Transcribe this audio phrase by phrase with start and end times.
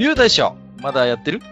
[0.00, 1.42] ゆう大将、まだやってる？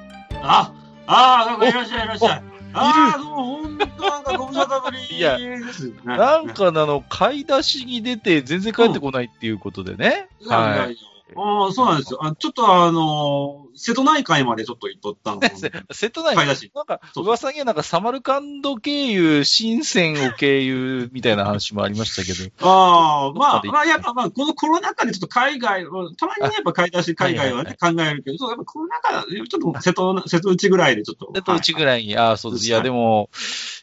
[0.43, 0.73] あ、
[1.07, 2.43] ああ、なんかいらっしゃいいらっしゃい。
[2.73, 5.93] ああ、どうも、ほんとなんかご無沙汰ぶりいやです。
[6.03, 10.29] なんかあの、買い出しに出て全然帰ってこないっていうことでね。
[10.47, 10.97] はい。
[11.35, 11.65] はい。
[11.65, 12.25] ああ、そうなんですよ。
[12.25, 15.41] あちょっとあの、瀬戸内海までちょっと行っとったの。
[15.93, 16.73] 瀬戸内買い出し。
[16.75, 22.69] なんか、噂にはなんかサマルカンド経由、深センを経由みたいな話もありましたけど。
[22.69, 25.85] ああ、まあ、まあ、やっぱまあ、このコロナ禍でちょっと海外、
[26.17, 31.33] たまにね、やっぱ買い出し海外はね、考えるけど、そう、やっぱコロナ禍、ちょっと瀬戸、瀬戸内ぐらいでちょっと。
[31.35, 32.67] 瀬戸内ぐらいに、ああ、そうです。
[32.67, 33.29] いや、はいでも、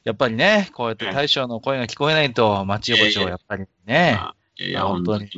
[0.03, 4.20] やっぱりね、こうやって大将の声が聞こえないと、街横丁、やっぱりね。
[4.58, 5.30] いや本当に。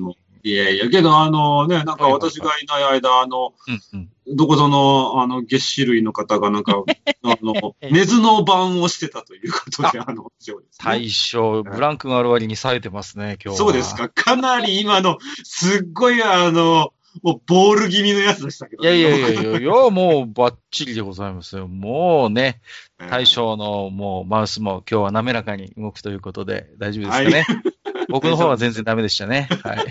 [0.47, 4.09] いやいや、けど、あのね、なんか私がいない間、あの、うんうん。
[4.35, 6.83] どこぞの、あの、月種類の方がなんか、
[7.23, 10.29] あの、根津の番をしてたということで、あの、ね
[10.83, 13.65] 大将、ブランクがある割に冴えてますね、今日は。
[13.65, 14.09] そうですか。
[14.09, 18.83] かなり今の、すっごいあの、もうボール気味のやつでしたけど。
[18.83, 21.67] いやいやいやいやいや、もうバッチリでございますよ。
[21.67, 22.61] もうね、
[22.97, 27.45] 大将のもうマウスも今日は滑らかに動くということで大丈夫ですかね。
[28.09, 29.49] 僕の方は全然ダメでしたね。
[29.63, 29.85] はい。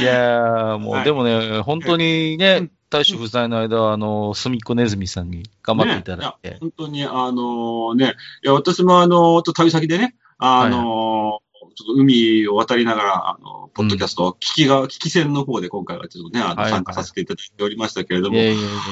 [0.00, 6.50] いやー、もう、はいでもね、本当にうねん、大将不在の間は、あの、すみっこねずみさんに頑張っていただいて。
[6.50, 11.40] ね本当に、あのね、いや、私もあの、ちょっと旅先でね、あの、
[11.74, 18.38] ちょっと海を渡りながら、あの、ポッドキャスト、聞きが、聞き戦の方で今回はちょっとね、あのはい参加させていただいておりましたけれども、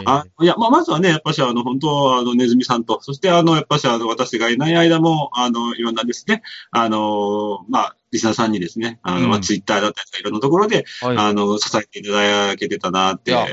[0.04, 11.16] あいや、まあ、まずはね、やっぱし、あの、本当、あの、ネズミさんと、そして、あの、やっぱし、あの、私がいない間も、あの、いろんなですね、あの、まあ、リスナーさんにですね、あの、まツイッターだったりとか、いろんなところで、はい。
[11.16, 13.44] あの、支えていただけてたな、っていうの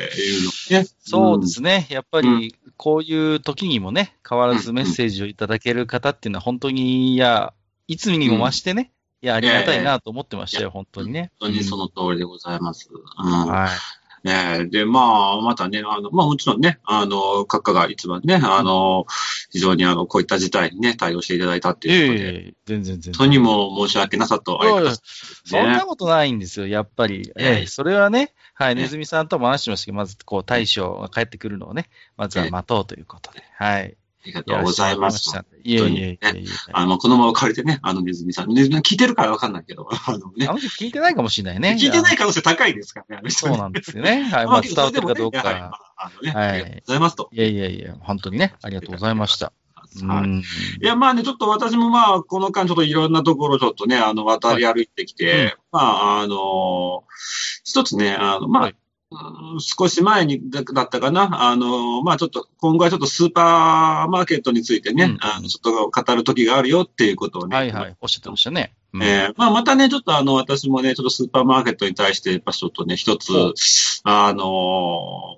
[0.82, 0.88] ね。
[1.00, 1.88] そうですね。
[1.90, 7.54] やっぱうり、こういう時にもね、変わらずメッセージをいただける方っていうのは本当に、いや、
[7.88, 8.92] いつにも増してね、
[9.22, 11.32] いや、ありがたいなと思ってましたよ、本当にね。
[11.40, 12.90] 本当にその通りでございます。
[12.92, 13.70] うんはい。
[14.24, 19.06] ねで、まあ、またね、あの、まあもちろんね、あの、閣下が一番ね、あの、
[19.50, 23.14] 非常にあの、こういった事態にね、対応していただいたっていうことで、え、全然全然。
[23.14, 25.42] 本当にもう申し訳なさとありがとうございます。
[25.46, 27.32] そんなことないんですよ、やっぱり。
[27.38, 33.96] ええええそれはね、はい、ええネズミさんとも話してましたけど、まず、こう、大将が帰ってくるのをね、まずは待とうということで、はい。
[34.22, 35.32] ありがとうございます。
[35.64, 36.20] いえいえ。
[36.74, 38.54] あの、このまま借りてね、あの、ネズミさん。
[38.54, 40.54] ネズミさん聞いてるからわかんないけど、あのねあ。
[40.54, 41.78] の人聞いてないかもしれないね。
[41.80, 44.24] 聞いてない可能性高いですからね、あの人ねそうなんですよね。
[44.24, 45.40] はい、ままああ、伝わってるかどうか。
[45.40, 45.56] はい
[46.02, 47.30] あのね、はいありがとうございますと。
[47.34, 49.52] いやいやいや、本当にね、ありがとうございました。
[50.02, 50.40] うはいん。
[50.40, 50.44] い
[50.82, 57.04] や、まあね、ちょっと私もまあ、この間ちょっといろんなところちょっとね、あの、渡り歩いてきて、まあ、あの、
[57.64, 58.78] 一つね、あの、まあ、はいうん
[59.60, 68.76] 少し前にだだったかな、あの、まあちょっと、今後はちょっとスーパーマーケットについてね、うんあのちょっと語る時があるよっていうことをね、はいはい、おっしゃってましたね。
[68.94, 73.32] うんえーまあ、またね、ちょっとあの、私もね、ちょっとスーパーマーケットに対して、やっぱちょっとね、一つ
[74.04, 74.46] あのー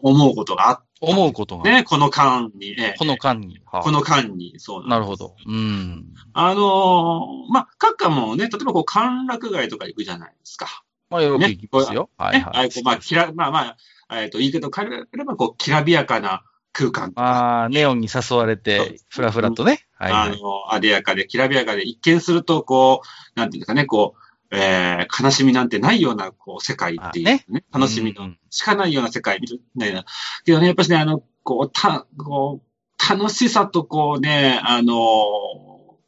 [0.03, 3.61] 思うことがあっ思うことが、てね、この間に、えーこの間に。
[3.65, 5.35] はあこの間に、そうなるほど。
[5.47, 6.05] うん。
[6.33, 10.83] あのーまあ、各家もね、例えばこう、歓楽街とか行くじゃないですか。
[11.11, 12.09] まあ、よく行きますよ。
[12.17, 12.53] はいね、はい。
[12.55, 13.75] ああいうこうまあ、きら、まあま
[14.09, 17.11] あ、えっ、と、言い方を変えれば、こう、きらびやかな空間。
[17.15, 19.85] ああ、ネオンに誘われて、ふらふらとね。
[19.93, 20.29] はいはい。
[20.29, 23.01] あの、あでやかで、きらびやかで、一見すると、こ
[23.35, 30.05] う、なんていうんですかね、こう、えー、悲しみなんてないような、こう、世界っていうね、あね楽しみのうんしかないような世界みたいな。
[30.45, 32.71] けどね、やっぱしね、あの、こう、た、こう、
[33.09, 34.95] 楽しさとこうね、あの、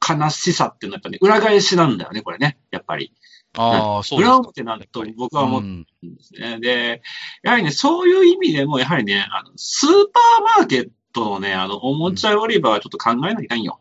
[0.07, 3.13] 悲しさっていうのはやっぱね、裏返しなんだよね、これね、やっぱり。
[3.55, 4.35] ああ、そうですか。
[4.35, 6.59] 裏表なんと僕は思ってうんるんですね。
[6.59, 7.01] で、
[7.43, 13.79] やはりね、そういう意味でも、やはりね、あの、スーパーマーケットのね、あの、おもちゃ売り場はちょっと考えないかんよ。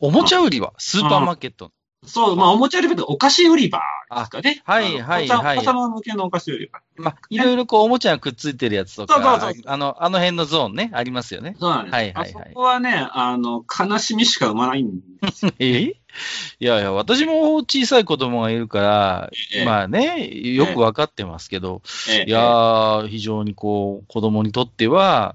[0.00, 1.70] おもちゃ売り場、スーパーマーケット。
[2.04, 3.80] そう、まあ、おもちゃ売り場ってお菓子売り場
[4.16, 4.62] ですかね。
[4.64, 6.80] はいはいはいお子様向けのお菓子売り場。
[6.96, 11.56] まあ、いろいろこう、おもちゃがくっついてるやつとそうそうそうか、あの、あの辺のゾーンね、ありますよね。
[11.58, 11.94] そうなんです。
[11.94, 15.52] はいはいはいあそこはね、あの、悲しみしか生まないんですよ。
[15.58, 15.80] え
[16.60, 25.34] いやいや、私も小さい子供がいるから、ええまあね、よくわかってますけど、ええいやー、非常にこう、子供にとっては、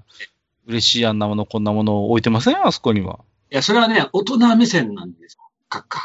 [0.68, 2.66] 嬉しいあんなもの、こんなものを置いてません？
[2.66, 3.20] あそこには。
[3.52, 5.44] いや、それはね、大人目線なんですよ。
[5.70, 6.02] 閣下。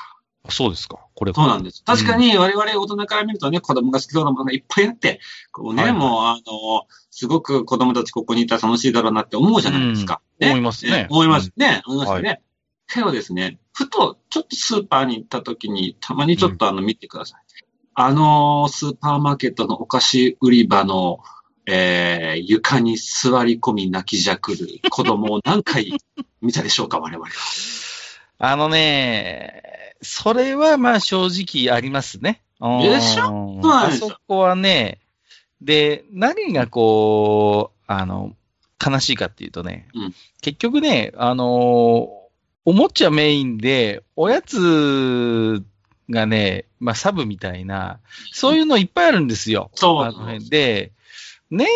[0.53, 0.99] そうですか。
[1.15, 1.83] これそうなんです。
[1.85, 5.21] 確かに我々大人から見るとね、子供が好きそうなものがいっぱいあって、
[5.53, 10.21] こうね、はいはいもう、あの、すごく子供たちここにいたら楽しいだろうなって思うじゃないですか。
[10.39, 11.83] ねうん思いますね思いますね。
[11.87, 12.43] 思いますね。
[12.89, 17.41] けどですね、ふと、ちょっとスーパーに行った時に、たまにちょっとあの、見てください。
[17.95, 21.19] あの、スーパーマーケットのお菓子売り場の、
[21.67, 25.99] えー、床に座り込み泣きじゃくる子供を何回
[26.41, 27.31] 見たでしょうか、我々は。
[28.39, 29.63] あのね、
[30.03, 32.43] それはまあ正直ありますね。
[32.61, 33.61] でしょ？
[33.65, 35.01] あそこはね、
[35.61, 38.35] で、何がこう、あの、
[38.85, 40.15] 悲しいかっていうとね、うん。
[40.43, 41.47] 結局ね、あの、
[42.65, 45.63] おもちゃメインで、おやつ
[46.11, 48.01] がね、まあサブみたいな、
[48.33, 49.71] そういうのいっぱいあるんですよ。
[49.75, 50.93] そうあの辺で、
[51.51, 51.67] ね、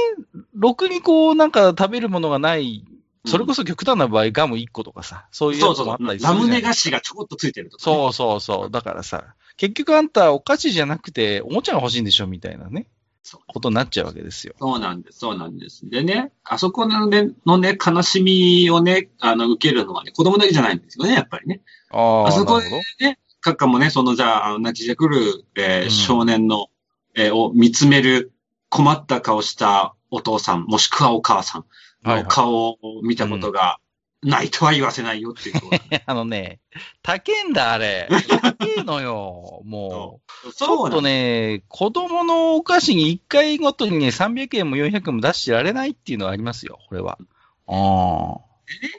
[0.55, 2.85] ろくにこう、なんか食べるものがない、
[3.27, 7.97] それこそ極端な場合、ガム1個とかさ、そういうもあったりするじゃないラムネ菓子がちょこっとついてるとか、ね。
[7.97, 8.71] そうそうそう。
[8.71, 12.87] だからさ、結局あんたお菓子じゃなくておもちゃが欲しいんでしょみたいなね
[13.23, 14.55] そう、ことになっちゃうわけですよ。
[14.59, 15.89] そうなんです、そうなんです。
[15.89, 21.61] でね、あそこのね、のね、悲しみをね、あの、受けるのはね、子供だけじゃないんですよね、やっぱりね。
[21.91, 22.71] ああそこで
[23.01, 26.69] ね、閣下もね、その、じゃあ、泣きじゃくる、えーうん少年の、
[27.15, 28.33] えーを見つめる
[28.71, 31.65] 困った顔したお父さん、もしくはお母さん
[32.05, 33.79] の顔を見たことが
[34.23, 36.61] ないとは言わせないよっていうことなんですあのね、
[37.02, 38.08] 高えんだ、あれ。
[38.29, 39.62] 高えのよ。
[39.64, 40.52] もう。
[40.52, 47.19] ちょっとね、子供のお菓子に1回ごとにね、300円も400円も出してられないっていうのはありますよ、これは。
[47.67, 48.50] ああ。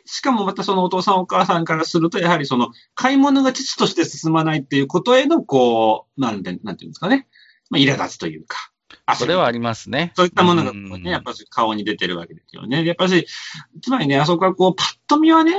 [0.06, 7.28] しかもまたそのお父さんお母さんからすると、やはりその買い物が父として進まないっていうことへの、こう、なんで、なんていうんですかね。
[7.70, 8.72] まあ、苛立つというか。
[9.16, 10.14] それはありますね。
[10.16, 12.86] そういったものがこううんね、やっぱり顔に出てるわけですよね。
[12.86, 13.26] やっぱり、
[13.82, 15.54] つまりね、あそこはこう、パッと見はね、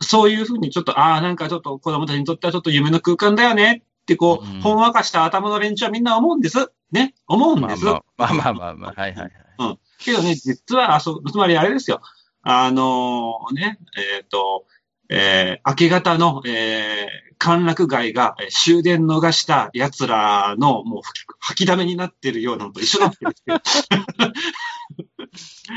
[0.00, 6.70] そういうふうにちょっと、ああ、なんかちょっと子供たちにとってはちょっと夢の空間だよねってこう、うんほんわかした頭の連中はみんな思うんです。
[6.92, 7.84] ね、思うんです。
[7.84, 9.78] まあまあ、まあまあはいはいはい。
[9.98, 12.00] けどね、実は、あそ、つまりあれですよ。
[12.42, 13.78] あのね、
[14.16, 14.66] えっ、と、
[15.14, 21.02] えー明け方の、えー歓楽街がえー終電逃した奴らのもう
[21.40, 23.60] 吐きだめになってるようなのと一緒なんですよ。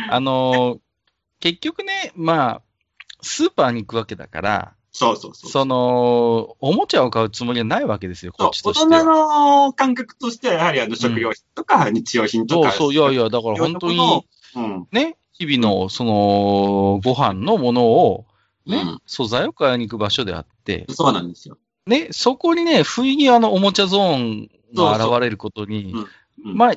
[0.10, 0.80] あのー
[1.40, 2.62] 結局ね、まあ、
[3.22, 5.52] スーパーに行くわけだから、そうそうそう。
[5.52, 9.02] その、おもちゃを買うつもりはないわけですよ、こっちとしては。
[9.02, 12.72] 人の感覚としては、やはりあの食料品とか日用品とか。
[12.72, 14.26] そうそう、いやいや、だから本当に、
[14.56, 14.88] うん。
[14.92, 18.26] ね、日々の、その、ご飯のものを、
[18.68, 21.58] ね、うん素材を買いに行く場所であって、そうなんですよ。
[21.88, 25.94] ね、そこにね、不意にあの、おもちゃゾーンが現れることに、
[26.46, 26.74] うんまあ、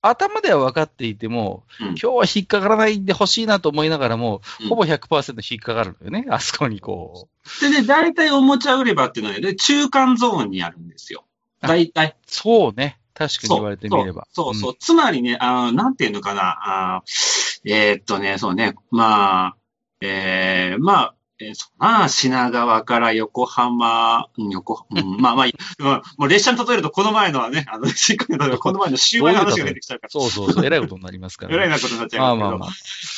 [0.00, 7.28] 頭では分かっていても、うん今日は引っかからないでほしいなと思いながらも、うんほぼ100%引っかかるのよね、 あそこにこ
[7.60, 7.60] う。
[7.60, 11.24] でね、大体おもちゃ売り場っていうのはね、中間ゾーンにあるんですよ。
[11.60, 12.16] 大体。
[12.26, 14.26] そうね、確かに言われてみれば。
[14.32, 14.76] そうそうそう。
[14.78, 16.96] つまりね、あーなんていうのかな。
[16.96, 18.74] あーえーっとね、そうね。
[18.90, 19.56] まあ、
[20.00, 30.10] えー、まあ、えーそうな、品川から横浜、うん横、うん、まあまあいい、まあ、もう列車に例えるとこの前のはね、あの、しっかり例えばこの前の終盤の話が出てきちゃうから。
[30.10, 32.48] そうそうそう、えらいことになりますから、えらいなことになっちゃまあいますけど。
[32.48, 32.68] まあまあ。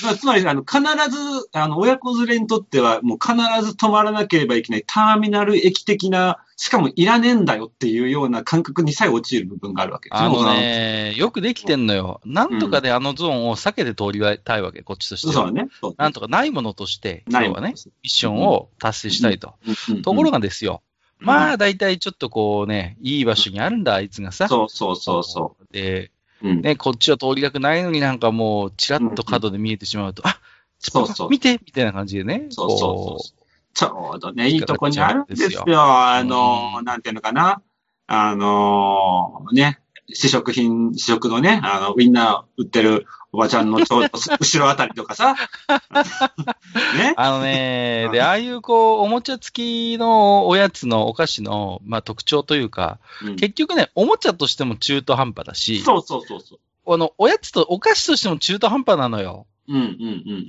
[0.04, 0.80] まあ、つまり、あの、必
[1.10, 3.34] ず、あの、親子連れにとっては、もう必
[3.64, 10.42] ず止まらなければいけないターミナル駅的な、しかもいらねえんだよっていうような感覚にさえ陥る部分があるわけですあの。
[10.54, 12.20] ね、よくできてんのよ。
[12.24, 15.32] なんとかであのゾーンを避けて通りたいわけ、こっちとしては。
[15.34, 15.68] そうだね。
[15.80, 19.54] そうなんとかないものとして、今日はね、ミッションを達成したいと。
[20.02, 20.82] ところがですよ、
[21.20, 24.48] まあ、あ大体ちょっとこうね、いい場所にあるんだ、あいつがさ。
[24.48, 26.10] そうそうそうそで、
[26.42, 26.48] う。
[26.48, 26.60] うん。
[26.62, 30.40] ね、こっちは通りたくないのになんかもう、ちらっと角で見えてしまうと、あ
[30.80, 31.30] そうそう。
[31.30, 32.46] 見てみたいな感じでね。
[32.50, 32.84] そうそうそ
[33.34, 33.37] うこ
[33.74, 35.64] ちょうどね、いいとこにあるんですよ。
[35.78, 37.62] あうの、んなんていうのかな。
[38.06, 39.80] あの、ね、
[40.12, 44.08] 試食品、試食のね、あの、ウィンナー売ってるおばちゃんのちょうど
[44.40, 45.36] 後ろあたりとかさ。
[46.96, 47.14] ね。
[47.16, 56.94] あのねう、んで、ああいうこう、おもちゃ付きのおやつのお菓子の、まあ特徴というか、うん結局ね、おもちゃとしても中途半端だし、そうそうそうそう。
[56.94, 59.46] あの、おやつと、お菓子としても中途半端なのよ。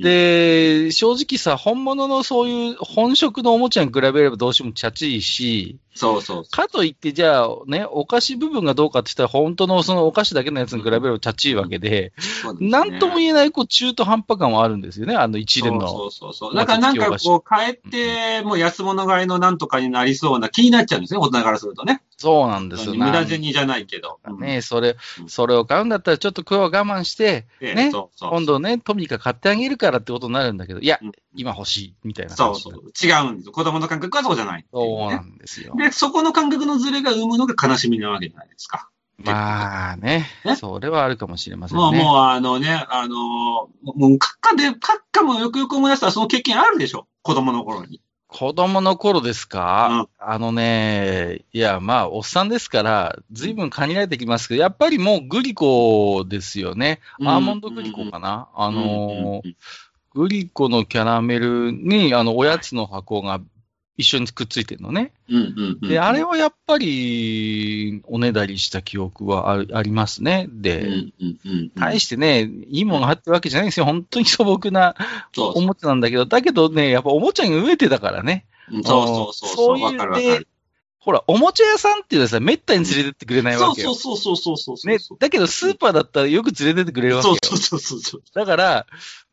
[0.01, 12.13] で、正直さ、本物のそういう本職のおもちゃに比べればどうしてもチャチいし、そうそうそかといって、じゃあね、お菓子部分がどうかって言ったら、本当のそのお菓子だけのやつに比べればチャチいわけで。
[12.61, 15.87] なんとも言えないこう中途半端感はあるんですよね、あの一連の。
[15.89, 16.55] そうそうそう。
[16.55, 22.01] だからなんかこう、帰って、もう安物買いのなんとかになりそうな気になっちゃうんですね、大人からするとね。
[22.15, 22.95] そうなんですよ。
[22.95, 24.19] 無駄銭じゃないけど。
[24.39, 32.73] ね、それう、んそれを買うんだったら、ちょっと今日は我慢して、でね今度ね、トミカ買ってあげるからってことになるんだけど、いやうん、今欲しい、みたいなそうそう。
[32.73, 33.51] 違うんですよ。
[33.53, 35.73] 子供の感覚はそうじゃないそうなんですよ。
[35.77, 38.89] で、ね、そこの感覚のズレが生むのが悲しみなわけじゃないですか。
[39.17, 40.55] まあねね。
[40.55, 41.83] それはあるかもしれませんね。
[41.83, 44.77] もう、もう、あのね、あの、もう、閣下で、閣
[45.11, 47.05] 下もよくよく思い出したらその経験あるでしょ？
[47.21, 48.01] 子供の頃に。
[48.27, 56.99] 子供の頃ですか、あのね、いや、まあ、おっさんですから、ずいぶん限られてきますけど、やっぱりもうグリコですよね。
[57.25, 59.41] アーモンドグリコかな、あのーうんうん
[60.15, 63.39] グリコのキャラメルに、あの、おやつの箱が
[63.99, 65.11] 一緒にくっついてるのね。
[65.29, 65.89] うんうんうん。
[65.89, 70.47] で、あれはやっぱり、おねだりした記憶はあるありますね。
[70.49, 71.69] うんで、うんうん。
[71.71, 73.85] 対してね、いいものが入ってるわけじゃないんですよ。
[73.85, 74.95] 本当に素朴な
[75.35, 78.45] そうおもちゃなんだけど、だけどね、やっぱおもちゃに飢えてたからね。
[78.71, 79.49] そうそうそう。
[79.49, 80.47] そうわかるわかいう、るで。、
[80.99, 83.95] ほら、おもちゃ屋さんっていうのはさ、めったに連れてってくれないそうわけよ。
[83.95, 84.89] そうそうそうそうそう。
[84.89, 87.35] ね、だけどスーパーだったらよく連れてってくれるわけよ。
[87.41, 88.21] そうそうそうそう。
[88.33, 88.85] だから、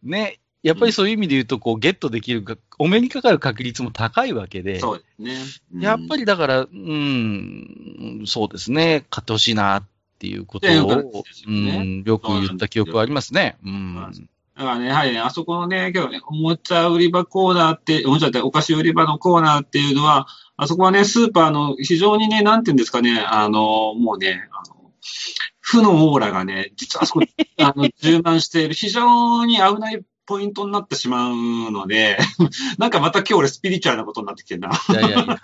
[0.02, 5.84] ね、やっぱりそういう意味で言うと、こう、ゲットできるか、お目にかかる確率も高いわけで、そうですね。
[5.84, 9.84] やっぱり、りだから、うん、そうですね、買ってほしいなっ
[10.18, 13.58] ていうことっていう感を、うじですよねん、よく言った記憶はありますね。
[13.64, 13.94] うん。
[14.56, 24.90] だからね、やはりね、あそこのね、今日ね、おもちゃ売り場コーナーって、おもちゃってお菓子売り場のコーナーっていうのは、あそこはね、スーパーの非常にね、なんていうんですかね、あの、もうね、あの、
[25.60, 27.28] 負のオーラがね、実はあそこに、
[27.62, 32.18] あの、充満している、非常に危ないポイントになってしまうので、
[32.78, 34.70] なんかまた今日俺スピリチュアルなことになってきてるな。
[34.70, 35.40] いやいやいや。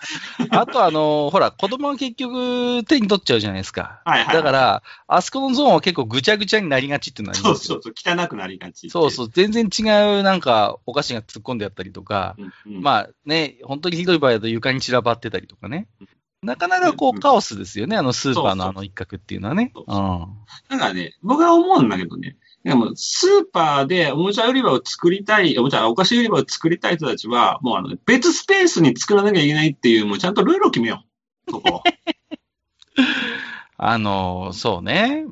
[0.51, 4.03] あとあの、ほら、子供は結局手に取っちゃうじゃないですか。
[4.05, 4.35] はいはい。
[4.35, 7.75] だから、あそこのゾーンは結構ぐちゃぐちゃになりがちっていうのはありますよ。
[7.75, 8.91] そうそうそう、汚くなりがち。
[8.91, 9.83] そうそう、全然違
[10.19, 12.77] うなんかお菓子が突っ込んであったりとか、うん。
[12.77, 15.89] うん、まあね、本当にひどい場合だと床に散らばってたりとかね。
[16.43, 19.71] なかなかこうんうカオスですよね、あのスーパーのあの一角っていうのはね。
[19.75, 20.27] そううん。
[20.69, 31.05] だからね、僕は思うんだけどね、でもスーパーでおもちゃ売り場を作りたい、おもちゃ、お菓子売り場を作りたい人たちは、もうあの、別スペースに作らなきゃいけないっていう、もうちゃんとルールを決めよ
[31.49, 31.51] う。
[31.51, 31.83] そこ。
[33.79, 35.27] あの、そうね。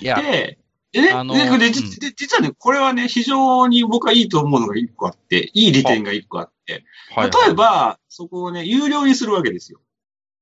[0.00, 0.58] いや、で、
[0.92, 9.80] でね、あのででで実はね、これはね、非常に僕はいいと思うのが一個あって、いい利点が一個あって、はい例えば、そこをね、有料にするわけですよ。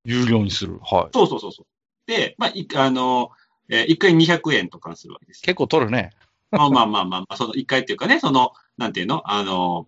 [0.04, 0.80] 有料にする。
[0.82, 1.08] はい。
[1.14, 1.66] そうそうそうそう。
[2.06, 3.30] で、まあ、いあの、
[3.70, 5.42] えー一回200円とかするわけですよ。
[5.46, 6.10] 結構取るね。
[6.50, 9.22] まあまあまあまあまあ、その一回っていうかね、その、なんていうの？
[9.30, 9.86] あの、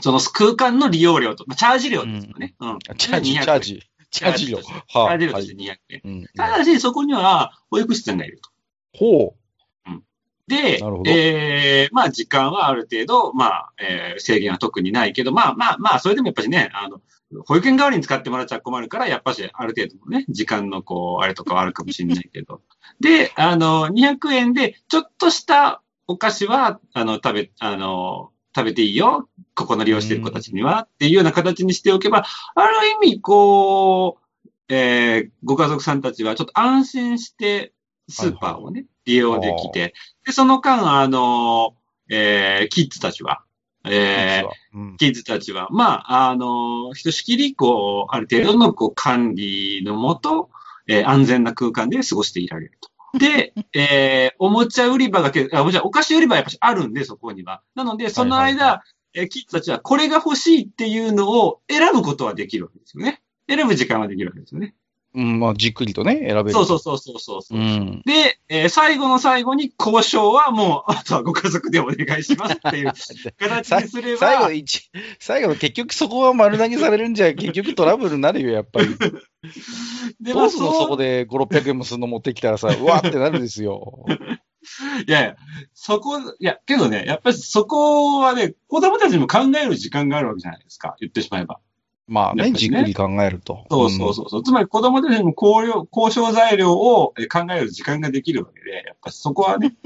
[0.00, 2.54] その空間の利用料と、まあ、チャージ料ですよね。
[2.60, 2.78] うん。
[2.96, 3.82] チャージ、チ200ャージ。
[4.10, 4.58] チャージ料。
[4.62, 5.18] チャーはい。
[5.18, 5.66] ジ料としてはい。
[5.66, 6.00] 200円。
[6.04, 8.50] うんただし、そこには保育士さんがいると。
[8.96, 9.34] ほ
[10.48, 17.00] でえー、まあ時間はある程度、まあ、えー制限は特にないけど、まあまあまあ、それでもやっぱりね、あの、
[17.46, 22.62] 保育園代わりに使ってもらっちゃ困るから、やっぱしある程度のね、時間のこう、あれとかはあるかもしれないけど。
[23.00, 29.28] で、あの、200円で、ちょっとしたお菓子は、あの、食べ、あの、食べていいよ。
[29.54, 32.24] ここの利用してる子たちには、っていうような形にしておけば、
[32.54, 32.74] ある
[33.04, 37.72] 意味、こう、えーご家族さんたちはちょっと安心して、
[38.08, 41.74] スーパーをね、利用できて、で、その間、あの、
[42.10, 43.42] えーキッズたちは、
[43.84, 43.90] う。
[43.90, 50.50] えーうんキッズたちは、まあ、あの、ひとしきり、こう、ある程度の、こう、管理のもと、
[50.86, 53.18] えー安全な空間で過ごしていられると。
[53.18, 57.62] で、えーおもちゃ売り場がけ、あ、おもちゃ、お菓子売り場はやっぱりあるんで、そこには。
[57.74, 58.82] なので、そのはい間、は
[59.14, 63.22] いえーキッズたちはこれが欲しいっていうのを選ぶことはできるわけですよね。
[63.48, 64.74] 選ぶ時間はできるわけですよね。
[65.14, 66.52] うん、まあ、じっくりとね、選べる。
[66.52, 67.58] そうそうそうそうそうそう。
[67.58, 68.02] うん。
[68.04, 72.92] で、えー最後の最後に交渉はもう、あとはご家族でお願いしますっていう
[73.38, 74.18] 形にすれば。
[74.18, 78.88] 最後の一、最後の結局そこは丸投げされるんじゃ、結局トラブルになるよ、やっぱり。
[80.20, 84.04] でどうすんのそこで5、600円もするの持ってきたらさ、 うわーってなるんですよ。
[85.06, 85.36] いやいや、
[85.72, 90.96] そこ、いや、けどね、やっぱりそこはね、子供たちにも考える時間があるわけじゃないですか。
[91.00, 91.60] 言ってしまえば。
[92.08, 93.66] まあね、ねじっくり考えると。
[93.70, 94.42] そうそうそうそう。
[94.42, 99.76] つまり子供たちにも交渉材料をえ考える時間ができるわけで、やっぱそこはね。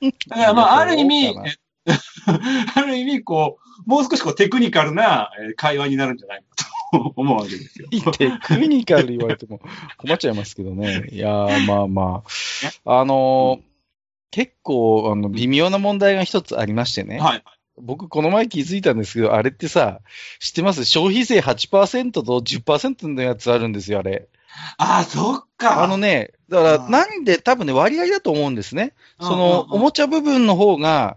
[0.28, 1.34] だからまあ、ある意味、
[2.74, 7.88] ある意味、 こう、もう少しこうテクニカルなえ会話になるんじゃないかと 思うわけですよ。
[8.12, 9.60] テクニカル言われても
[9.96, 11.08] 困っちゃいますけどね。
[11.10, 12.22] いやー、まあま
[12.84, 13.00] あ。
[13.00, 13.70] あのー
[14.32, 17.18] 結構、あの、微妙な問題が一つありましてね。
[17.18, 17.42] はい。
[17.78, 20.00] 僕、この前気づいたんですけど、あれってさ、
[20.38, 20.84] 知ってます？
[20.84, 24.28] 消費税8%と10%のやつあるんですよ、あれ。
[24.78, 25.82] ああ、そっか。
[25.82, 28.92] あのね、だから、うんなんで、多分ね、割合だと思うんですね。
[29.20, 31.16] その、おもちゃ部分の方が、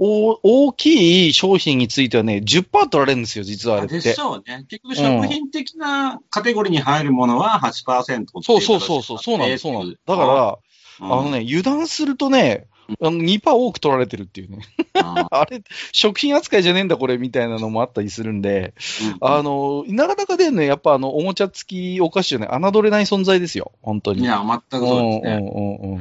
[0.00, 4.00] お大きい商品についてはね、10%取られるんですよ、実はあれって。
[4.00, 4.64] でしょうね。
[4.68, 10.00] 結局、食品的なカテゴリーに入るものは8%っていそうそうそうそう、そうなんです、そうなんです。
[10.04, 10.58] だから、ら、
[11.00, 12.66] あのね、油断するとね、
[13.00, 14.58] あの2%多く取られてるっていうね。
[14.94, 15.62] あ あれ、
[15.92, 18.74] 食品扱いじゃねえんだこれみたいなのもあったりするんで、
[19.20, 23.72] あの、なかなかでね、やっぱあの、おもちゃ付きお菓子はね、侮れない存在ですよ。
[23.82, 24.22] 本当に。
[24.22, 25.32] いや、全くそうですね。
[25.32, 26.00] うんうんうんうん。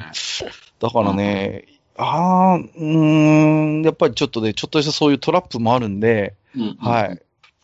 [0.80, 1.66] だからね、
[1.98, 7.22] ああ、うーん、やっぱりちょっとね、ちょっとしたそういうトラップもあるんで、うんはい。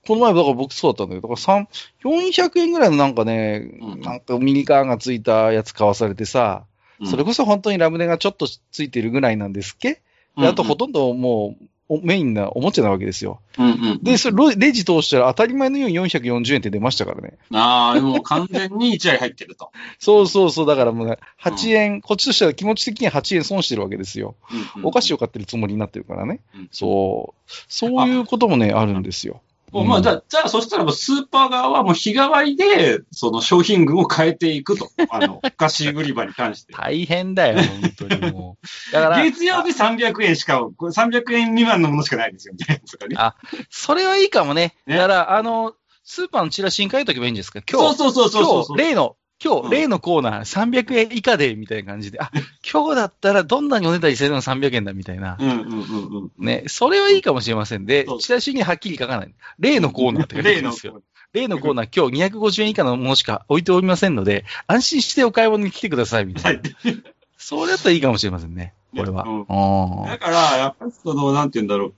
[0.07, 1.67] この前、だから僕そうだったんだけど、だから3、
[2.03, 6.65] 400円ぐらいのなんかね、うんなんかミニカーがついたやつ買わされてさ、
[7.05, 10.01] それこそ本当にラムネがちょっとついてるぐらいなんですっけ、
[10.37, 13.41] であとほとんどもう、おメインなおもちゃなわけですよ。
[13.57, 14.03] うんうん。
[14.03, 17.33] で、それロレジ通したら当たり前のように440円って出ましたからね。
[17.51, 19.71] ああ、もう完全に1割入ってると。
[19.97, 24.35] そうそうそう、だからもうね、8円、こっちとしては気持ち的には8円損してるわけですよ。
[24.51, 26.39] うんうんお菓子を買ってるつもりになってるからね。
[26.55, 27.51] うんそう。
[27.67, 29.41] そういうこともね、あるんですよ。
[29.71, 34.89] もうまあ、じゃあ、じゃあ、そしたらもうスーパー側はもう日替わりで、その商品群を変えていくと。
[35.09, 36.73] あの、お菓子売り場に関して。
[36.73, 38.65] 大変だよ、本当にもう。
[38.93, 42.81] だから、月曜日300円しか、これ300円未満のものしかないんですよ、ね。
[43.15, 43.35] あ
[43.69, 44.75] それはいいかもね。
[44.85, 45.73] ねだから、あの、
[46.03, 47.61] スーパーのチラシに書いとけばいいんですか？
[47.69, 52.29] 今日、そうそうそうそうそう今日、例の、今日、うん例のコーナー300円以下で、みたいな感じで、あ、
[52.69, 55.37] 今日だったらどんなにお値段するの300円だ、みたいな。
[55.39, 56.45] うんうんうんうん。
[56.45, 59.33] ね、それはいいかもしれませんでチラシにはっきり書かない。
[59.59, 61.01] 例のコーナーって書いてあるんですよ。
[61.31, 66.59] 例のコーナー、今日250円以下のものしか置いておりませんので、安心してお買い物に来てください、みたはいい。
[66.59, 66.93] な。
[67.37, 68.73] それだったらいいかもしれませんね。
[68.95, 69.23] これは。
[69.23, 71.93] うんうんだから、やっぱりその、なんて言うんだろう。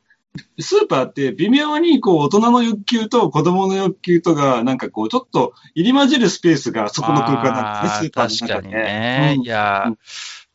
[0.60, 8.54] スーパーって微妙にこう大人の欲求と子供の欲求とがなんかこうちょっと入り混じるスペースがそこの空間なんですね、スーパーの中で。
[8.54, 9.36] 確かにね。
[9.38, 9.98] うんいや、うん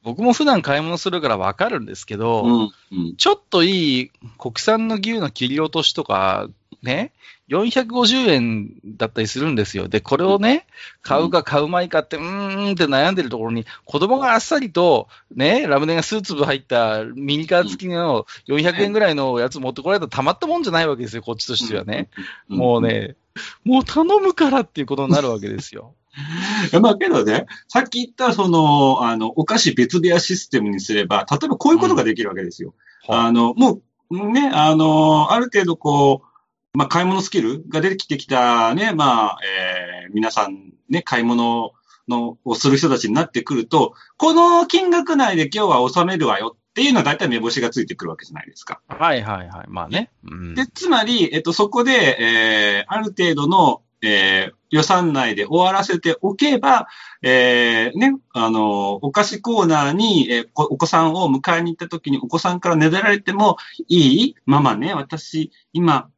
[0.07, 2.71] 僕も普段買い物するからわかるんですけど、うん。
[2.93, 3.17] うん。
[3.17, 6.49] ちょっといい国産の牛の切り落としとか、
[6.81, 7.13] ね、
[7.49, 9.87] 450円だったりするんですよ。
[9.87, 10.67] で、これをね、
[11.03, 22.09] 買うか買うまいかって、うーんって悩んでるところに、子供があっさりと、ね、ラムネが数粒入ったミニカー付きの400円ぐらいのやつ持ってこられたらたまったもんじゃないわけですよ、こっちとしてはね。
[22.51, 22.83] うんもう。
[22.83, 23.17] ね、
[23.65, 25.95] もう頼むからっていうことになるわけですよ。
[26.81, 32.75] まあけどね、さっき言ったその、あの、お菓子別部屋システムにすれば、例えばこういうことができるわけですよ。
[33.09, 33.81] あの、も
[34.11, 36.26] う、ね、あの、ある程度こう、
[36.77, 41.73] まあ、買い物スキルが出てきてきたね、まあ、えー皆さんね、買い物
[42.07, 48.83] の、をする人たちになってくると、この金額内で今日は収めるわよっていうのは大体目星がついてくるわけじゃないですか。
[48.89, 49.67] はいはいはい。
[49.69, 50.11] まあね。
[50.23, 56.89] うんで、つまり、えっと、そこで、えーある程度の、えー予算内で終わらせておけば、
[57.23, 63.57] えーね、あの、お菓子コーナーに、えーこお子さんを迎えに行った時にお子さんからねだられても、
[63.89, 66.11] いいママね、私、今、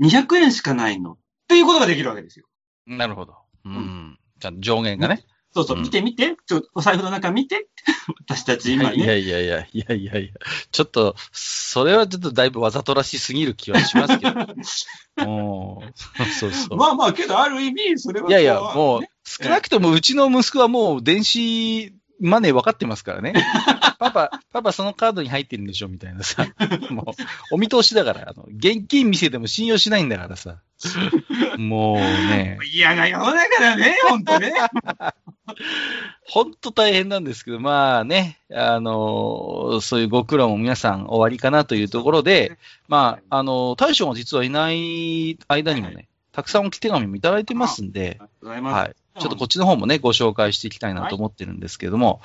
[0.00, 1.12] 200円しかないの。
[1.12, 1.16] っ
[1.48, 2.46] ていうことができるわけですよ。
[2.86, 3.36] なるほど。
[3.64, 4.18] うん。
[4.40, 5.24] ちゃ上限がね。
[5.54, 7.68] そうそう、うん見て見て、ちょ、お財布の中見て。
[8.26, 9.18] 私たち今いやね。
[9.20, 10.32] いやいや、いやいやいや、
[10.72, 14.40] ちょっと、それはちょっとだいぶわざとらしすぎる気はしますけど。
[15.30, 15.92] おー
[16.38, 16.76] そうそう。
[16.76, 18.28] まあまあ、けどある意味、それは。
[18.28, 23.34] いやいや、こもう、少なくともうちの息子はもう電子マネー分かってますからね。
[23.98, 26.46] パパ、パパそのカードに入ってるんでしょみたいなさ。
[26.90, 30.58] もう、お見通しだから、あの、現金見せても信用しないんだからさ。
[31.58, 34.52] もうね、嫌な世の中だね、ほんとね。
[36.26, 42.58] ほんと大変なんですけど、まあね、あの、そういうご苦労も皆さん終わりかなというところで、
[42.88, 48.74] まあ、あの、大将が実はいない間にもね、たくさん置き手紙もいただいてますんで、ありがとうございます。
[48.74, 48.96] はい。
[49.18, 52.20] ちょっとこっちの方もね、ご紹介していきたいなと思ってるんですけれども、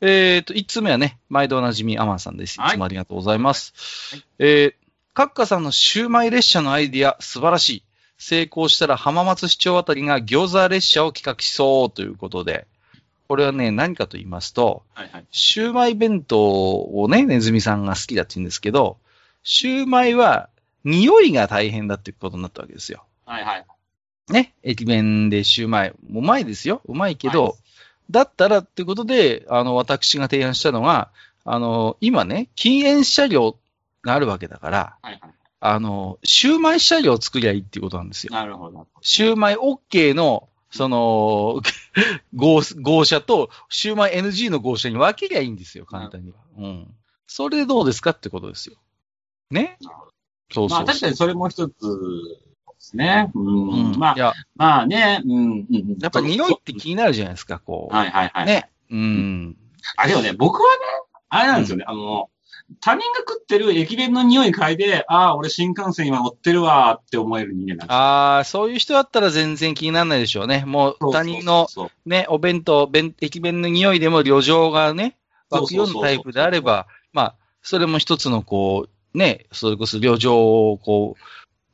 [0.00, 2.56] えっ、と、一つ目はね、毎度おなじみアマンさんです。
[2.56, 3.74] いはいつもありがとうございます。
[4.14, 4.74] はいえー、
[5.12, 7.82] カッカさんのシューマイ列車のアイディア、素晴らしい。
[8.18, 12.66] 成功したら浜松市長あたりが餃子列車を企画しそうということで、
[13.28, 15.26] これはね、何かと言いますと、はいはい。
[15.30, 18.98] シューマイ弁当をね、ネズミさんが好きだって言うんですけど、
[19.42, 20.50] シューマイは
[20.84, 23.04] 匂いが大変だっていうことになったわけですよ。
[23.24, 23.66] はいはい。
[24.30, 25.92] ね、駅弁でシューマイ。
[26.12, 26.80] うまいですよ。
[26.86, 27.52] うまいけど、はい
[28.10, 31.10] だったらってことで、あの、私が提案したのが、
[31.44, 33.56] あの、今ね、禁煙車両
[34.02, 35.32] があるわけだから、はいはい。
[35.60, 38.34] あの、シューマイ車両を作りゃいいっていうことなんですよ。
[38.34, 38.86] なるほど。
[39.02, 41.60] シューマイ OK の、その、
[42.34, 46.38] 号号車と、シューマイ NG の号車に分けりゃいいんですよ、簡単には。
[46.56, 46.94] うん。
[47.26, 48.76] それでどうですかってことですよ。
[49.50, 49.76] ね？
[49.80, 49.92] そう
[50.52, 50.78] そうそう。
[50.78, 51.72] まあ確かにそれも一つ
[52.80, 53.30] ですね。
[53.34, 53.90] うん。
[53.92, 55.98] うん、まあまあね、うん、うんうん。
[56.00, 57.94] やっぱ匂いって気になるじゃないですか、こう。
[57.94, 58.46] はいはいはい。。
[58.46, 58.70] ね。
[58.90, 59.56] うん。
[59.96, 60.76] あ、でもね、僕はね、
[61.28, 61.84] あれなんですよね。
[61.86, 62.30] あの、
[62.80, 67.92] 他人が食ってる駅弁の匂い嗅いで、ああ、俺新幹線今乗ってるわーって思える人間なんですよ。
[67.94, 70.64] ああ、そういう人だったら全然気にならないでしょうね。
[70.66, 71.68] もう他人の
[72.06, 75.16] ね、お弁当、弁駅弁の匂いでも旅情がね、
[75.50, 81.22] 湧くようなタイプであればまあ、それも一つのこう、ね、それこそ旅情をこう、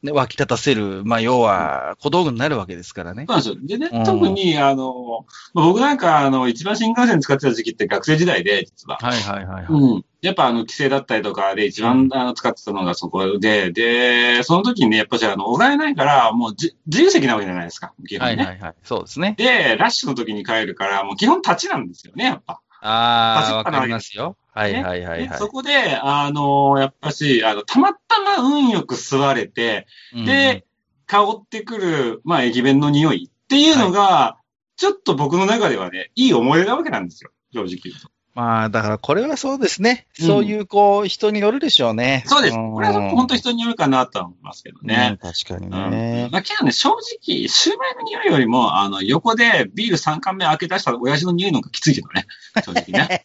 [0.03, 3.27] ね、湧き立たせる、まあ、要は、小道具になるわけですからね。
[3.29, 3.79] そうなんですよ。
[3.79, 8.99] でね、特に、あの、僕なんか、あの、一番新幹線使ってた時期って学生時代で、実は。
[9.01, 9.73] はいはいはい、はい。
[9.73, 10.05] うん。
[10.21, 17.93] やっぱ、あの、規制だったりとかで一番、あの、使ってたのがそこで、で、その時にね、やっぱじゃあ、の、お金ないから、もうじ、自由席なわけじゃないですか。
[18.07, 18.37] 基本ね。
[18.37, 18.75] はいはいはい。
[18.83, 19.35] そうですね。
[19.39, 22.61] で、ラッシュの時に帰るから、もう基本立ちなんですよね、やっぱ。
[22.89, 24.37] ああ、わかりますよ。
[24.53, 30.65] はいはいはい、はい、そこで、あの、やっぱし、あの、たまたま運よく座れて、うん、で、
[31.07, 37.31] 香ってくる、まあ、駅弁の匂いっていうのが、はい、ちょっと僕の中ではね、いい思い出なわけなんですよ。
[37.53, 38.09] 正直言うと。
[38.37, 40.07] まあ、だからこれはそうですね。
[40.21, 42.23] うん、そういう、こう、人によるでしょうね。
[42.27, 42.55] そうです。
[42.55, 45.09] これは本当人によるかなと思いますけどね。
[45.13, 46.25] うん、確かにね。
[46.27, 52.27] うん、まあ、けどね、正直、シューマイの匂いよりも、あの、横でビール3缶目開け出した親父の匂いの方がきついけどね。
[52.63, 53.25] 正直ね。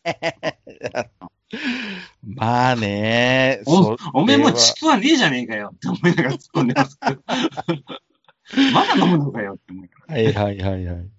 [2.24, 7.21] まあねお、おめえもちくわねえじゃねえかよって思いながら突っ込んでますけど。
[8.74, 10.45] まだ飲むのかよって思いながら。
[10.45, 11.10] はいはいはいはい。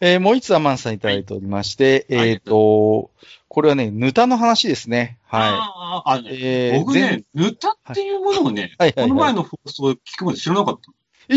[0.00, 3.10] えー、もう一つアマンさんいただいておりまして、はい、えっ、ー、と、
[3.52, 5.18] これはね、ヌタの話ですね。
[5.26, 5.50] はい。
[6.06, 10.90] あえー、僕ね、ヌタっていうものをね、はい、この前の放送聞くまで知らなかった。
[11.28, 11.34] え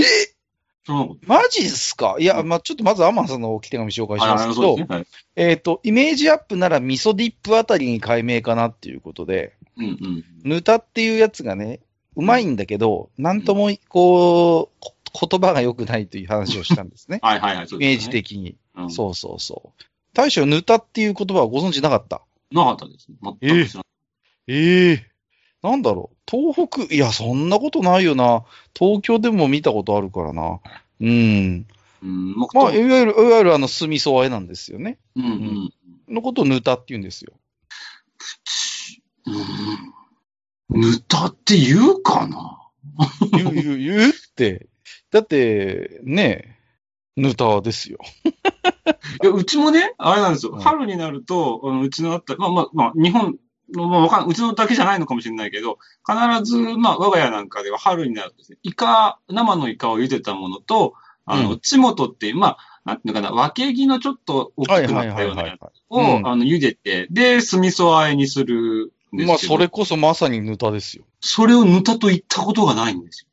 [0.88, 1.18] ー？
[1.28, 2.16] マジっすか？
[2.18, 4.86] いや、まあ、ちょっとまずアマンさんの置き手紙紹介しますけど、ね。
[4.88, 11.82] はい、えっ、ー、と、イメージアップなら味噌ディップあたりに解明かなっていうことで、うんうん、ヌタっていうやつがね、
[12.16, 14.86] うまいんだけど、なんとも、こう、
[15.30, 17.20] 言葉が良くないという話をしたんですね。
[17.24, 19.84] はいはいはい、ね、イメージ的に、うん、そうそうそう。
[20.16, 22.24] 大将、ヌタっていう言葉はご存知なかった？
[22.52, 23.84] なかったです全く知らない。
[24.48, 26.16] えー、えー、なんだろう？
[26.28, 28.44] 東北、いや、そんなことないよな。
[28.74, 30.60] 東京でも見たことあるからな。
[31.02, 31.68] うん。
[32.02, 34.98] うん、まあ、いわゆる、いわゆるあの、墨みそあえなんですよね。
[35.16, 37.34] うん、うん、のことをヌタって言うんですよ。
[40.72, 40.82] うん。
[40.82, 42.60] ヌタって言うかな？
[43.34, 44.68] 言う、言う、言うって。
[45.12, 46.56] だって、ねえ、
[47.16, 48.00] ヌタですよ。
[49.24, 50.58] いや、うちもね、あれなんですよ。
[50.60, 53.38] 春になると、あのうちのあった、まあまあ、まあ、日本
[53.74, 60.94] の、まあ、わかんうちのだけじゃないのかもしれないけど、必ず、まあ、我が家なんかでは春になるとですね、イカ、生のイカを茹でたものと、
[61.26, 71.06] あの、ちもとっていう、まあ、なんていうのかな、分け木のちょっと大きくなったようなやつを、あの、茹でて、で、酢味噌和えにするまあ、それこそまさにぬたですよ。
[71.22, 73.30] それをぬたと言ったことがないんですよ。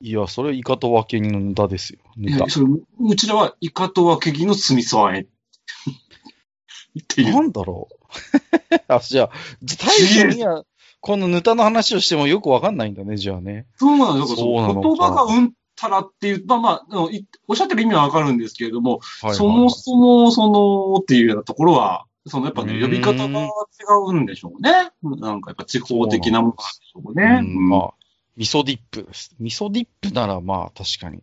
[0.00, 2.00] いや、それイカと分け木のぬたですよ。
[2.16, 2.48] ぬた。
[2.48, 2.66] それ
[3.00, 5.20] うちらはイカと分け木の酢味噌和え。
[7.00, 7.32] っていう。
[7.32, 7.96] なんだろう。
[8.88, 9.30] あ、じゃあ、
[9.62, 10.64] 大将には、
[11.00, 13.66] このぬたの話をしてもよくわかんないんだね、じゃあね。
[13.76, 14.46] そうなんですよ。
[14.82, 17.00] 言葉がうんたらっていう、まあまあ、
[17.46, 23.48] おっしゃってる意味はわかるんですけれども、はいはい、そもそも、その、っていうようなところは、そのやっぱね、呼び方が違
[24.08, 24.90] うんでしょうね。
[25.02, 27.40] なんかやっぱ地方的なものなんでしょうね。
[27.44, 27.90] うまあ、
[28.36, 29.34] 味噌ディップです。
[29.38, 31.22] 味噌ディップならまあ確かに。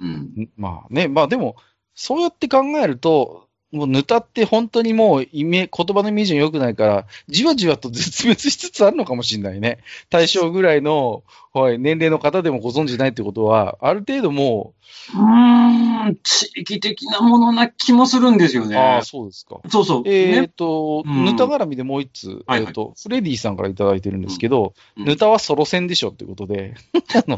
[0.00, 0.48] うん。
[0.56, 1.56] まあね、まあでも、
[1.94, 9.78] そうやって考えると、もうぬたって本当にもうイメ言葉のイメージが良くないから、じわじわと絶滅しつつあるのかもしれないね。
[10.08, 14.74] 対象ぐらいの、はい、年齢の方でもご存知ないってことは、ある程度も
[15.14, 15.18] う。
[15.18, 18.76] うーん、地域的なものな気もするんですよね。
[18.76, 19.60] ああ、そうですか。
[19.68, 20.02] そうそう。
[20.06, 26.74] えっ、ー、と、ぬた絡みでもう一つ、えっ、ー、と、フレディさんからいただいてるんですけど、うん、ぬたはソロ戦でしょってことで、
[27.14, 27.36] あの、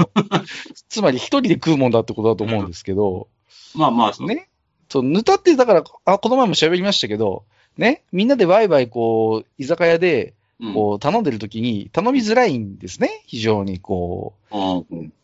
[0.89, 3.29] つまり一人で食うもんだってことだと思うんですけど、
[3.75, 4.49] まあまあ、ね。
[4.93, 7.45] そう、ぬたってだから、あ、この前も喋りましたけど、
[7.79, 10.35] ね、みんなでワイワイこう、居酒屋で、
[10.75, 13.23] こう、頼んでる時に、頼みづらいんですね。
[13.27, 14.55] 非常にこう、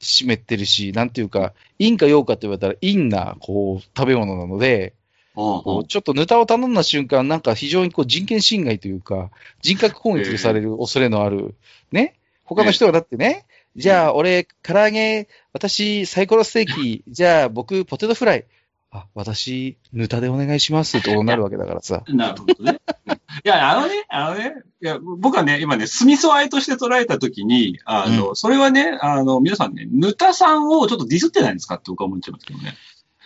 [0.00, 4.94] 湿ってるし、なんていうか、陰か陽かって言われたら陰な、こう、食べ物なので、
[5.35, 11.54] こうちょっとぬたを頼んだ瞬間、なんか非常にこう人権侵害というか、人格攻撃される恐れのある、
[11.92, 12.14] ね。
[12.42, 13.44] 他の人がだってね、
[13.76, 18.44] じゃあ俺、唐揚げ、私、サイコロステーキ、じゃあ僕、ポテトフライ、
[18.90, 22.05] あ、私、ぬたでお願いしますってなるわけだからさ。
[22.09, 22.81] なるほどね。
[23.44, 32.74] いや、あのね、あのね、いや、僕はね、今ね、酢味噌あえとして捉えたときに、あの、うん、それはね、あの、皆さんね、ぬたさんをちょっとディスってないんですかって僕は思っちゃいますけどね。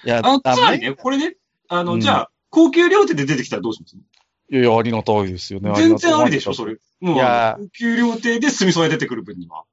[0.04, 1.36] いや、あの、つまりね、これね、
[1.68, 5.72] あの、うん、じゃあ、高級料亭で出てきたらどうしますいやいや、ありがたいですよね。
[5.76, 6.76] 全然ありでしょ、それ。
[7.00, 9.64] もう、高級料亭で酢味噌あえ出てくる分には。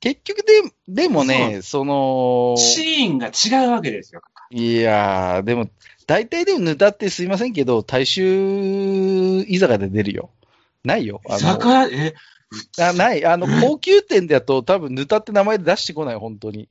[0.00, 4.20] 結局で、でもね、その、シーンが違うわけですよ。
[4.54, 5.70] いやー、でも、
[6.06, 10.30] 大体でもぬたってすいませんけど、大衆居酒屋で出るよ。
[10.84, 11.22] ないよ。
[11.26, 11.86] 居酒屋？
[11.86, 12.14] え？
[12.78, 13.24] あない。
[13.24, 16.68] あの、高級店だと多分ぬたって名前で出してこない、本当に。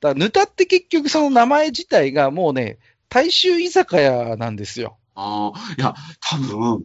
[0.00, 4.96] だからぬたって結局その名前自体がもうね、大衆居酒屋なんですよ。
[5.16, 6.84] ああ、いや、多分、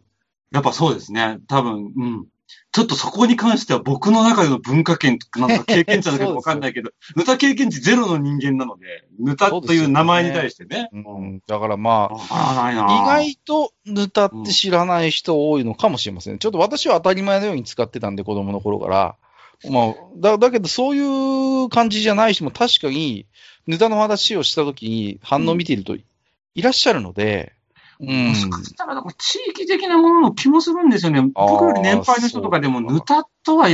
[0.52, 1.38] やっぱそうですね。
[1.48, 2.26] 多分、うん。
[2.72, 10.90] ちょっとそこに関しては僕の中での文化圏なんか経験値なのかわかんないけど、 ぬた経験値ゼロの人間なので、ぬたという名前に対してね。
[10.92, 16.34] ねうん、だからまあ、意外とぬたって知らない人多いのかもしれません。
[16.34, 19.16] うん、ちょっと私は当たり前のように使ってたんで、子供の頃から。
[19.70, 23.26] まあ、だ、だけどそういう感じじゃない人も確かに、
[23.68, 27.59] ぬたの話をしたときに反応を見ているといらっしゃるので、うん。
[28.00, 31.22] もしかしたら、地域的なものの気もするんですよね。
[31.34, 33.68] 僕より年配の人とかでも、ぬたとは、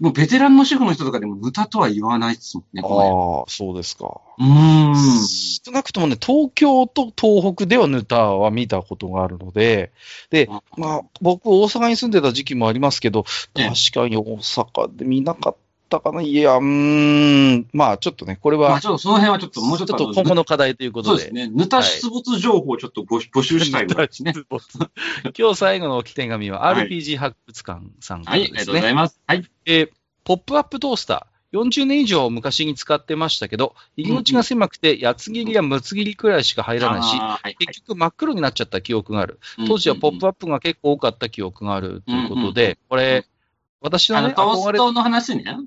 [0.00, 2.82] もうベテランの主婦の人とかでも、ぬたとは言わないですもんね。
[2.82, 4.20] ああ、そうですか。
[4.38, 4.94] うん。
[5.26, 9.92] 少なくともね、東京と東北ではぬたは見たことがあるので、
[10.30, 15.69] で、まあ、僕大阪に住んでた時期もありますけど、確かに大阪で見なかった。
[15.96, 16.22] ったかな？
[16.22, 18.70] いや、うん、まあちょっとね、これは。
[18.70, 19.96] まあちょっとその辺はちょっともうちょっと。
[19.98, 21.22] ちょっと今後の課題ということで。
[21.24, 21.52] そうですね。
[21.52, 24.32] ぬた出没情報をちょっと募,、募集したいぐら いですね。
[25.36, 28.56] 今日最後の置き手紙は RPG 博物館さんからですね。
[28.56, 29.20] はい、ありがとうございます。
[29.26, 29.44] はい。
[29.66, 29.90] えー、
[30.24, 31.30] ポップアップトースター。
[31.52, 37.18] 40年以上昔に使ってましたけど、入り口が狭くて、八つ切りや六つ切りくらいしか入らないし、
[37.58, 39.40] 結局真っ黒になっちゃった記憶がある。
[39.66, 43.26] 当時はポップアップが結構多かった記憶があるということで、これ、
[43.80, 45.58] 私のね、トーストの話ね。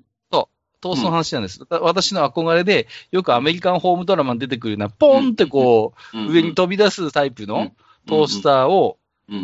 [0.83, 1.61] トーストの話なんです。
[1.61, 7.71] うん、私の憧れで、よくアメリカンホームドラマに出てくるような、ポンってこう、うん、上に飛び出すタイプの
[8.05, 8.97] トースターを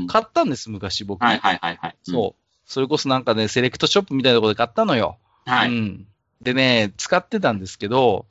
[0.07, 1.23] 買ったんです、昔僕。
[1.23, 1.95] はいはいはいはい。
[2.03, 2.41] そう。
[2.65, 5.17] それこそなんかね、セレクトショップみたいなところで買ったのよ。
[5.45, 5.69] はい。
[5.69, 6.05] うん。
[6.41, 8.25] でね、使ってたんですけど、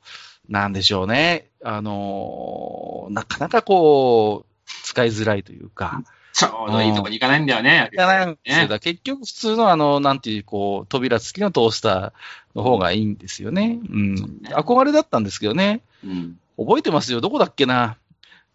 [0.47, 1.47] なんでしょうね。
[1.63, 6.03] あのー、なかなかこう、使いづらいというか、
[6.39, 7.89] ちょうどいいとこに行かないんだよね。
[7.91, 8.67] 行かないんですよ。
[8.69, 13.77] ね、結局普通のあの、なんていう、こう、扉付きのトースターの方がいいんですよね。
[13.89, 14.15] うん。
[14.45, 15.81] 憧れだったんですけどね。
[16.01, 16.39] うん。
[16.57, 17.19] 覚えてますよ。
[17.19, 17.97] どこだっけな。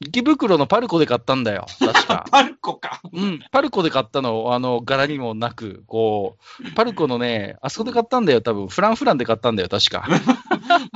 [0.00, 1.66] 池袋のパルコで買ったんだよ。
[1.78, 2.26] 確か。
[2.30, 3.00] パルコか。
[3.12, 3.40] うん。
[3.52, 8.40] パルコで買ったの、あの、柄にもなく、こう、パルコのね、あそこで買ったんだよ。
[8.40, 9.68] 多分、フランフランで買ったんだよ。
[9.68, 10.06] 確か。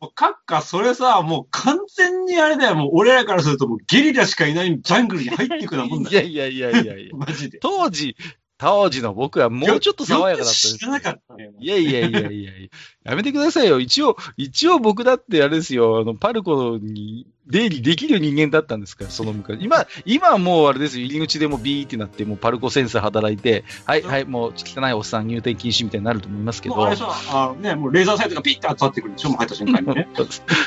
[0.00, 2.74] もう、カッカ、それさ、もう完全にあれだよ。
[2.74, 6.22] もう俺らからするともうゲリラしかいないジャングルに入っていくようなもんだよ。
[6.26, 7.16] いやいやいやいやいや。
[7.16, 7.58] マジで。
[7.58, 8.16] 当時、
[8.60, 10.76] 当時の僕はもうちょっと爽やかだったです。
[10.76, 11.52] 知らなかったよ。
[11.58, 12.52] いやいやいやいや
[13.04, 13.80] やめてくださいよ。
[13.80, 19.58] 一応、一応僕だってあれですよ、あの、パルコに出入りできる人間だったんですから、その昔。
[19.60, 26.76] 今、今はもうあれですよ、入り口でもビーってなって、もうパルコセンサー働いて、はい、はい、もう汚いおっさん入店禁止みたいになると思いますけど。
[26.76, 30.08] もうあれあね、もうレーザーサイトがピッて当たってくるでしょ、もう入った瞬間にね。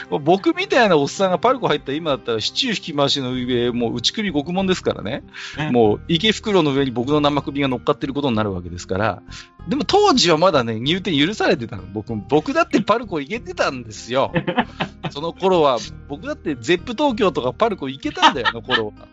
[0.10, 5.24] 僕みたいなおっさんがパルコ入った今だったら、シチュー引き回しの上、もう内首獄門ですからね。
[5.58, 9.22] ねもう池袋の上に僕の生首が乗っかってることになるわけですから、
[9.67, 11.84] でも当時はまだね、入店許されてたの。
[11.84, 14.34] 僕、僕だってパルコ行けてたんですよ。
[15.12, 15.78] その頃は、
[16.10, 19.08] 僕だってゼップ東京とかパルコ行けたんだよ、あの頃は。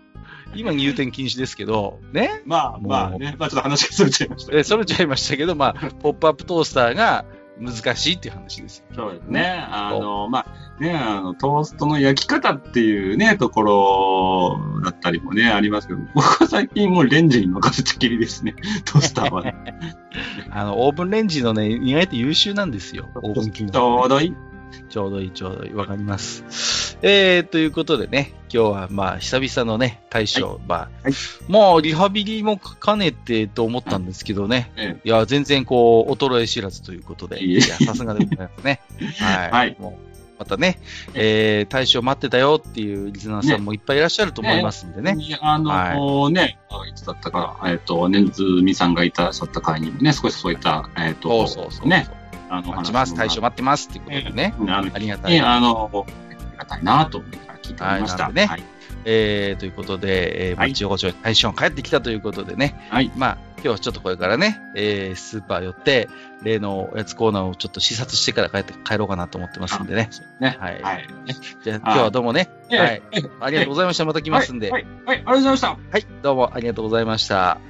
[0.55, 2.43] 今入店禁止ですけど、ね？
[2.45, 4.57] まあまあね、まあちょっと話がそれちゃいました。
[4.57, 7.25] え、それちゃいましたけど、まあ、ポップアップトースターが
[7.61, 8.85] 難しいっていう話ですよ。
[8.95, 9.65] そうですね。
[9.71, 18.55] あの、まあ、ね、あの、トーストの焼き方っていうね、ところだったりもね、ありますけど、僕は最近もうレンジに任せたきりですね、
[18.87, 19.55] トースターは、ね。
[20.51, 23.09] あの、オーブンレンジのね、意外と優秀なんですよ。
[23.15, 24.50] オーブン機能、ちょうどいい。
[24.89, 25.73] ちょうどいい、ちょうどいい。
[25.75, 26.99] わかります。
[27.03, 31.13] えー、ということでね、今日はまあ、久々のね、大将、はい、まあ、はい、
[31.49, 38.81] もうリハビリも兼ねてと思ったんですけどね、はい、いや、全然こう、衰え知らずということで、いや、さすがでございますね。
[39.19, 39.51] はい。
[39.51, 40.79] はい、もうまたね、
[41.13, 45.15] えー、大将待ってたよっていうリスナーさんもいっぱいいらっしゃると思いますんでね。
[45.15, 46.59] ねあの、はい、ね、
[46.91, 51.89] いつだったか、えっ、ー、と、ねずみさんがいたさった会にもね、少しそういった、えっ、ー、と、そうそうそう。
[51.89, 52.09] ね、
[52.51, 54.55] あの、待ちます、大将待ってますっていうことでね。
[54.69, 55.41] ありがたい。
[55.41, 58.29] あの、ありがたいなと思いながら聞いておりました。
[58.31, 58.47] ね。
[58.47, 58.63] はい、
[59.05, 62.89] えー、ということで、えー、まあ、一応ご長大将帰ってきたということでね。
[62.91, 63.13] はい。
[63.17, 66.09] まあ、今日ちょっとこれからね、えー、スーパー寄って、
[66.43, 70.11] 例のおやつコーナーをちょっと視察してから帰って帰ろうかなと思ってますんでね。
[70.41, 70.57] ね。
[70.59, 70.83] はい。
[70.83, 71.07] はい。
[71.63, 72.51] じゃあ、今日はどうもね。
[72.71, 73.03] はい。
[73.41, 74.05] ありがとうございました。
[74.05, 74.71] また来ますんで。
[74.71, 74.87] はい。
[75.07, 75.17] はい。
[75.19, 75.69] ありがとうございました。
[75.69, 76.07] はい。
[76.23, 77.70] どうもありがとうございました。